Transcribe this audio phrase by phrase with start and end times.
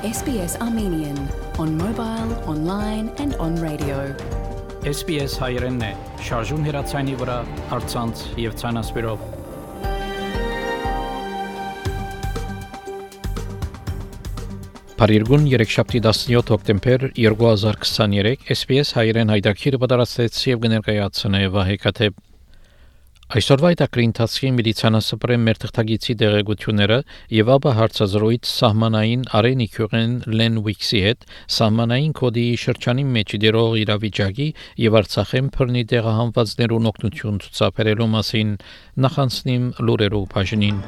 [0.00, 3.96] SBS Armenian on mobile, online and on radio.
[4.80, 5.90] SBS հայերենն է,
[6.24, 7.34] շարժուն հեռացանի վրա,
[7.68, 9.26] հարցանց եւ ցանասպիրով։
[15.02, 22.29] Փարիգուն 3-շաբթի 17 հոկտեմբեր 2023 SBS հայերեն հայտակիրը պատրաստեց եւ կներկայացնե Վահե Կաթեփ
[23.30, 26.96] Այսօրվա այդակրի ընթացքի միլիցիանասպրե մեր թղթագիտի դեղեցությունները
[27.36, 34.48] եւ ապա հարցազրույց սահմանային Արենի Քյուրեն Լեն Վիքսի հետ սահմանային կոդի շրջանի մեջ դերող իրավիճակի
[34.86, 38.56] եւ Արցախեն բռնի տեղահանվածներուն օգնություն ցուցաբերելու մասին
[39.06, 40.82] նախանցնիմ լուրերով բաժնին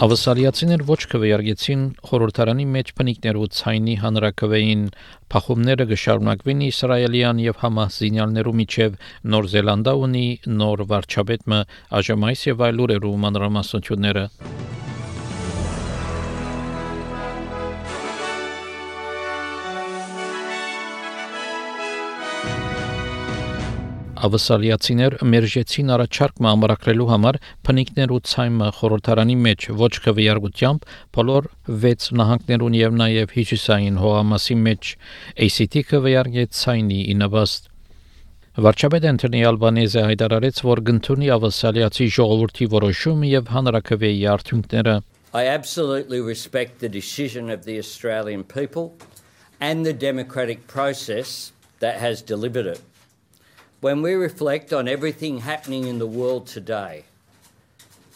[0.00, 4.86] Ավասարիացիներ ոչ քվեարկեցին խորհրդարանի մեջ բնիկներու ցայնի հանրակրվեին
[5.34, 8.98] փախումները գշարունակվին իսրայելյան եւ համաս զինյալներու միջև
[9.36, 10.26] նոր զելանդա ունի
[10.56, 11.62] նոր վարչապետը
[12.00, 14.24] ԱԺՄ-ից եւ այլ ուրերու մանրամասնությունները
[24.26, 30.86] ավասալիացիներ մերժեցին առաջարկը ամրագրելու համար փնիկներ ու ցայմը խորհրդարանի մեջ ոչ քվեարկությամբ
[31.18, 31.48] բոլոր
[31.86, 34.92] 6 նահանգներուն եւ նաեւ հիշուսային հողամասի մեջ
[35.46, 37.68] ACT քվեարկեց ցայնի ինավաստ
[38.60, 44.96] Վարչապետ Անտոնի Ալբանեզը հայտարարեց, որ գտնունի ավասալիացի ժողովրդի որոշումը եւ հանրակրվեի արդյունքները
[45.32, 48.96] I absolutely respect the decision of the Australian people
[49.60, 52.80] and the democratic process that has delivered it.
[53.81, 57.05] When we reflect on everything happening in the world today,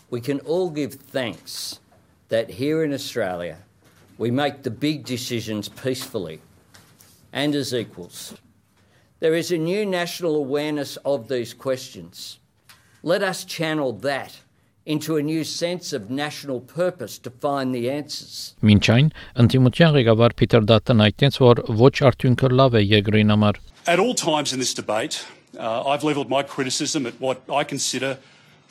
[0.09, 1.80] we can all give thanks
[2.30, 3.58] that here in Australia
[4.18, 6.42] we make the big decisions peacefully
[7.32, 8.33] and as equals.
[9.20, 12.39] There is a new national awareness of these questions.
[13.04, 14.39] Let us channel that
[14.86, 18.55] into a new sense of national purpose to find the answers.
[18.66, 19.10] Մինչ այն,
[19.44, 24.54] ընդդիմության ղեկավար Փիթեր Դատն այդտենց որ ոչ արդյունքը լավ է երկրին համար։ At all times
[24.54, 25.22] in this debate,
[25.59, 28.19] uh, I've levelled my criticism at what I consider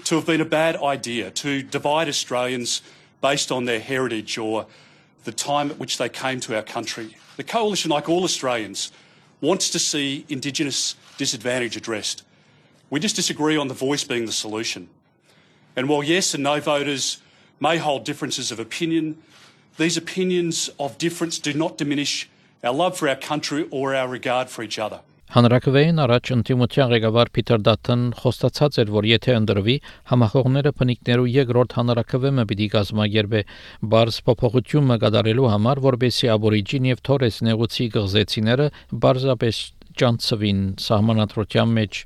[0.05, 2.81] to have been a bad idea to divide Australians
[3.21, 4.65] based on their heritage or
[5.23, 7.15] the time at which they came to our country.
[7.37, 8.91] The Coalition, like all Australians,
[9.41, 12.23] wants to see Indigenous disadvantage addressed.
[12.89, 14.89] We just disagree on the voice being the solution.
[15.75, 17.19] And while yes and no voters
[17.59, 19.17] may hold differences of opinion,
[19.77, 22.29] these opinions of difference do not diminish
[22.63, 25.01] our love for our country or our regard for each other.
[25.33, 29.75] Հանրակրվեին առաջ ընդդիմության ղեկավար Փիթեր Դաթն խոստացած էր, որ եթե ընդրվի,
[30.11, 33.41] համախոհները փնիկներու երկրորդ հանրակրվեմը պիտի կազմակերպե
[33.95, 38.69] բարձ փոփոխությունը կատարելու համար, որբեսի աբորիջին եւ թորես նեղուցի գղզեցիները
[39.07, 39.65] բարձապես
[40.03, 42.03] ճանցվին սահմանադրության մեջ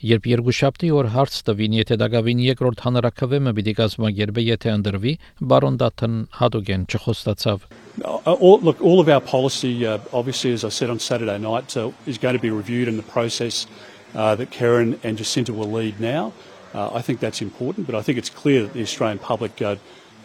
[0.00, 5.12] Երբ երկուշաբթի օր հարց տվին, եթե դակավին երկրորդ հանրակրվեմը պիտի կազմակերպե, եթե ընդրվի,
[5.52, 10.68] բարոն Դաթն հատուկեն չխոստացավ Uh, all, look, all of our policy, uh, obviously, as I
[10.68, 13.66] said on Saturday night, uh, is going to be reviewed in the process
[14.14, 16.32] uh, that Karen and Jacinta will lead now.
[16.74, 19.76] Uh, I think that's important, but I think it's clear that the Australian public uh,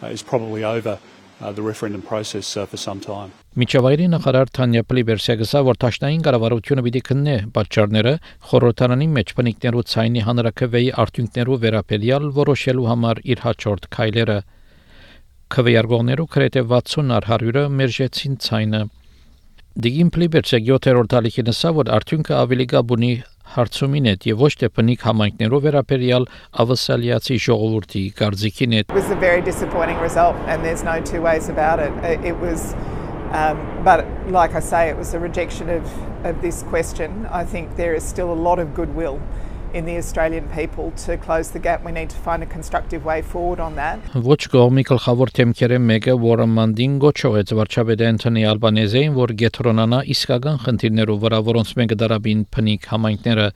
[0.02, 0.98] is probably over
[1.40, 3.32] the referendum process for some time.
[3.56, 8.12] Միջավայրի նախարար Թանյա Պլիբերսը գսա որ Թաշնային կառավարությունը պիտի քննի պատճառները
[8.50, 14.38] խորհրդարանի մեջ բնիկներու ցայնի հանրակրվեի արդյունքներու վերապերյալ որոշելու համար իր հաջորդ քայլերը
[15.46, 18.80] Քվեարկողներու քրեթե 60 առ 100-ը մերժեցին ցայնը։
[19.84, 23.10] Դիգին Պլիբերցը 7-րդ տարիքի նսա որ արդյունքը ավելի գաբունի
[23.54, 26.26] հարցումին է եւ ոչ թե բնիկ համայնքներով վերաբերյալ
[26.64, 31.48] ավասալիացի ժողովրդի կարծիքին է։ It was a very disappointing result and there's no two ways
[31.48, 31.94] about it.
[32.26, 32.74] It was
[33.30, 34.02] um, but
[34.34, 35.86] like I say it was a rejection of
[36.26, 37.28] of this question.
[37.30, 39.20] I think there is still a lot of goodwill
[39.72, 41.84] in the Australian people to close the gap.
[41.84, 43.98] We need to find a constructive way forward on that.
[44.14, 51.20] Ոչ կողմի գլխավոր թեմքերը մեկը, որը մանդին գոչողեց վարչապետ Անտոնի Ալբանեզեին, որ գետրոնանա իսկական խնդիրներով
[51.26, 53.46] վրա, որոնց մեկը դարաբին փնիկ համայնքները,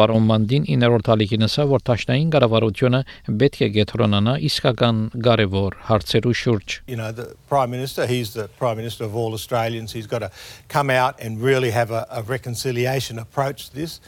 [0.00, 3.02] բարոն մանդին 9-րդ ալիքին ասա, որ Տաշնային կառավարությունը
[3.42, 6.80] պետք է գետրոնանա իսկական կարևոր հարցերու շուրջ.
[6.88, 9.92] You know, the Prime Minister, he's the Prime Minister of all Australians.
[9.92, 10.30] He's got to
[10.68, 14.00] come out and really have a, a reconciliation approach to this.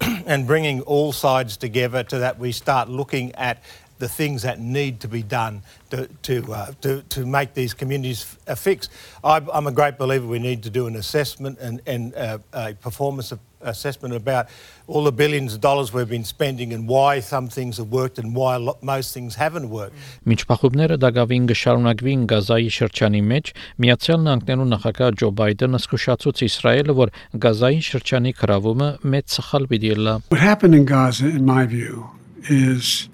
[0.26, 3.62] and bringing all sides together to that we start looking at
[3.98, 8.36] the things that need to be done to, to, uh, to, to make these communities
[8.46, 8.88] a fix.
[9.22, 12.74] I, am a great believer we need to do an assessment and, and uh, a
[12.74, 13.32] performance
[13.63, 14.47] assessment about
[14.87, 18.35] all the billions of dollars we've been spending and why some things have worked and
[18.35, 19.93] why most things haven't worked.
[20.25, 23.51] Միջպախուբները դակավին կշարունակվին Գազայի շրջանի մեջ,
[23.83, 27.13] Միացյալ Նահանգներու նախագահ Ջո Բայդենը զսկուշացուց Իսրայելը, որ
[27.45, 32.09] Գազայի շրջանի քրավումը մեծ սխալ պիտի լա։ What happened in Gaza, in my view,
[32.47, 33.09] is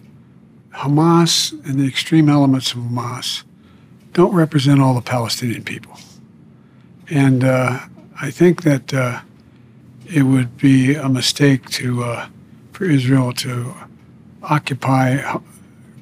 [0.85, 3.43] Hamas and the extreme elements of Hamas
[4.13, 5.97] don't represent all the Palestinian people.
[7.09, 7.79] And uh,
[8.21, 9.19] I think that uh,
[10.12, 12.26] it would be a mistake to uh,
[12.72, 13.74] for Israel to
[14.42, 15.18] occupy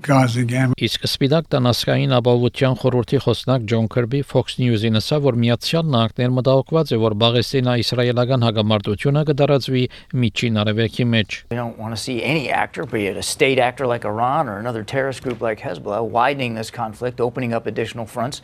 [0.01, 0.73] Gaza again.
[0.79, 6.93] Իսկ Սպիտակ տանասկային ապահովության խորհրդի խոսնակ Ջոն Քերբի Fox News-ին ասա, որ Միացյալ Նահանգներ մտահոգված
[6.95, 9.85] է, որ Պաղեստինա-իսրայելական հագամարտությունը կդարածվի
[10.23, 13.91] միջին արևելքի մեջ։ We don't want to see any actor, be it a state actor
[13.91, 18.41] like Iran or another terrorist group like Hezbollah, widening this conflict, opening up additional fronts.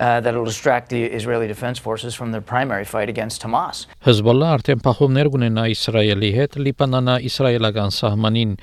[0.00, 3.82] Uh, that will distract the Israeli Defense Forces from their primary fight against Hamas.
[4.06, 8.54] Հզբոլլա արդեն փախումներ ունենա Իսրայելի հետ Լիբանանա իսրայելական սահմանին,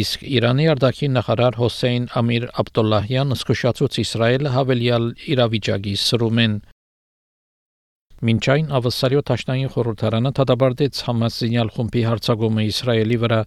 [0.00, 6.56] իսկ Իրանի արտաքին նախարար Հոսեյն Ամիր Աբդոլլահյան զսկուշացուց Իսրայելը հավելյալ իրավիճակի սրում են։
[8.24, 13.40] Մինչ այն ավսարյո Թաշնային խորհրդարանը դադարեցեց Համասինյալ խումբի հարձակումը Իսրայելի վրա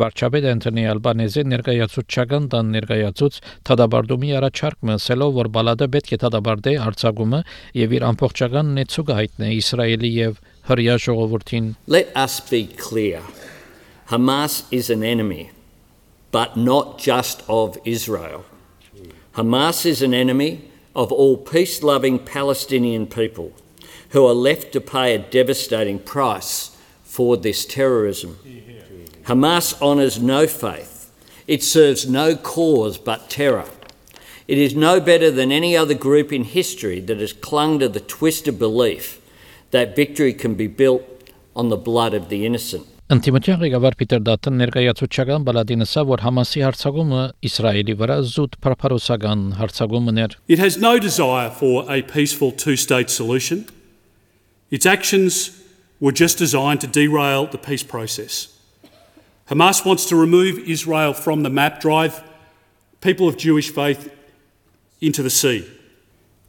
[0.00, 3.36] վարչապետ Անտոնի Ալբանեզը ներկայացուց չագանդան ներկայացուց
[3.68, 7.42] դադարդումի առաջարկ մսելով որ բալադը պետք է դադարդե հարձակումը
[7.82, 10.40] եւ իր ամբողջական նեցուկը հայտնե Իսրայելի եւ
[10.72, 13.20] հրյա ժողովրդին Let us be clear.
[14.08, 15.50] Hamas is an enemy,
[16.32, 18.46] but not just of Israel.
[19.36, 23.52] Hamas is an enemy of all peace loving Palestinian people
[24.11, 28.37] who are left to pay a devastating price for this terrorism.
[29.23, 31.11] Hamas honours no faith,
[31.47, 33.65] it serves no cause but terror.
[34.47, 37.99] It is no better than any other group in history that has clung to the
[37.99, 39.19] twisted belief
[39.71, 41.03] that victory can be built
[41.53, 42.87] on the blood of the innocent.
[43.07, 50.19] Անտիմոթյան ղեկավար Պիտեր Դատն ներկայացուցչական բալադին ասա, որ Համասի հարձակումը Իսրայելի վրա զուտ փարփարոսական հարձակումն
[50.25, 53.63] էր։ It has no desire for a peaceful two state solution.
[54.72, 55.62] its actions
[56.00, 58.58] were just designed to derail the peace process.
[59.48, 62.24] Hamas wants to remove Israel from the map, drive
[63.02, 64.10] people of Jewish faith
[65.00, 65.70] into the sea.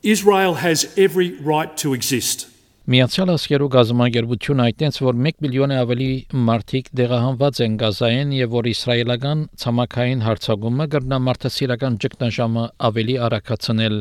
[0.02, 2.48] Israel has every right to exist.
[2.84, 6.08] Միացյալ Աշխարհու գազամագերբությունը այդտենց որ 1 միլիոնը ավելի
[6.48, 13.96] մարդիկ դեղահանված են Գազայեն եւ որ իսրայելական ցամաքային հարձակումը կրնա մարդասիրական ճգնաժամը ավելի արագացնել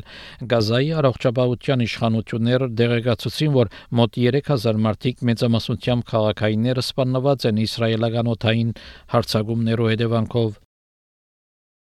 [0.55, 8.77] Գազայի առողջապահության իշխանությունները դեղեկացուցին որ մոտ 3000 մարդիկ մեծամասնությամբ քաղաքայինները սպանված են իսրայելական օթային
[9.15, 10.61] հարձակումներով հետևանքով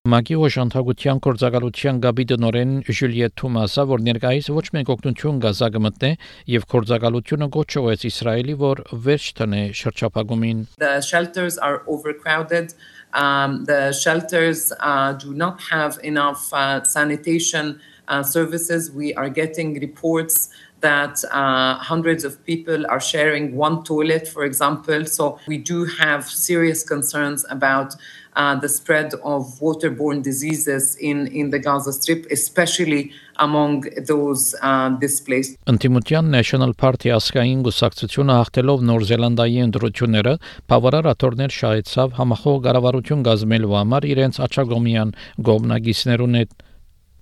[0.09, 6.11] Մագի օժանդակության կորցակալության գաբի դնորեն Ժուլիետ Թոմասը որ ներկայիս ոչ մեկ օգնություն գազա կմտնե
[6.55, 12.73] եւ կորցակալությունը գոչողեց Իսրայելի որ վերջ տնե շրջապագումին The shelters are overcrowded.
[13.13, 18.91] Um, the shelters uh, do not have enough uh, sanitation uh, services.
[18.91, 20.49] We are getting reports
[20.81, 25.05] that uh, hundreds of people are sharing one toilet, for example.
[25.07, 27.95] So we do have serious concerns about
[28.37, 34.91] uh, the spread of waterborne diseases in, in the Gaza Strip, especially among those uh,
[35.01, 35.57] displaced.
[35.67, 40.35] Անտիմության National Party ասկային գուսակցությունը հաղթելով Նոր Զելանդիայի ընտրությունները
[40.71, 45.15] բավարար աթորներ շահեցավ համախոհ կառավարություն գազմելու համար իրենց աչագոմյան
[45.51, 46.59] գոմնագիսներուն հետ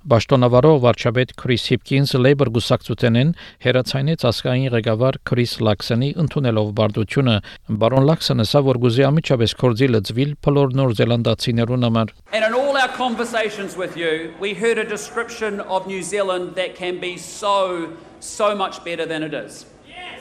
[0.08, 3.32] Բաշտոնավարող վարչապետ Քրիս Հիփկինս Labor գուսակցութենեն
[3.64, 7.34] հերացայնեց ասկային ղեկավար Քրիս Լաքսոնի ընդունելով բարդությունը
[7.82, 12.76] բարոն Լաքսոնը ասա որ գուզի ամիջապես կորձի լծվիլ փլոր նոր զելանդացիներուն համար And in all
[12.80, 17.92] our conversations with you, we heard a description of New Zealand that can be so,
[18.20, 19.66] so much better than it is.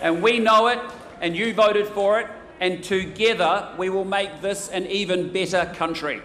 [0.01, 0.79] And we know it,
[1.21, 2.27] and you voted for it,
[2.59, 6.21] and together we will make this an even better country.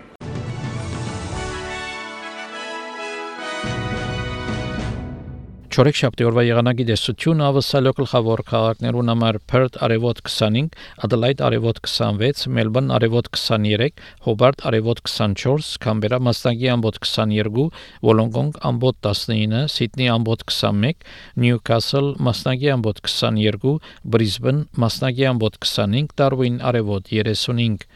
[5.73, 10.75] Չորեքշաբթի օրվա եղանակի դեսությունը ավսալյո գլխավոր քաղաքներուն համար Perth արևոտ 25,
[11.07, 17.65] Adelaide արևոտ 26, Melbourne արևոտ 23, Hobart արևոտ 24, Canberra մասնագի ամբոտ 22,
[18.05, 21.07] Wollongong ամբոտ 19, Sydney ամբոտ 21,
[21.41, 23.73] Newcastle մասնագի ամբոտ 22,
[24.17, 27.89] Brisbane մասնագի ամբոտ 25, Darwin արևոտ 35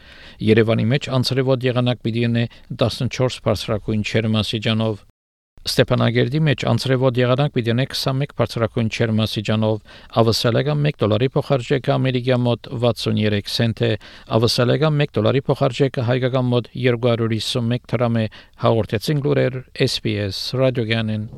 [0.49, 5.05] Երևանի մեջ անցրևոտ եղանակ պիտի ունենա 14 բարձրակույն չերմասիջանով
[5.66, 9.76] Ստեփանագերդի մեջ անցրևոտ եղանակ պիտի ունենա 21 բարձրակույն չերմասիջանով,
[10.22, 13.92] ավսալեգան 1 դոլարի փոխարժեքը ամերիկյան մոտ 63 سنت է,
[14.40, 18.26] ավսալեգան 1 դոլարի փոխարժեքը հայկական մոտ 251 դրամ է,
[18.66, 21.30] հաղորդեցին լուրեր SPS ռադիոգյանեն։